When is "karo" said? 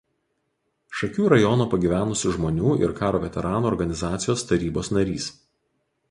2.99-3.21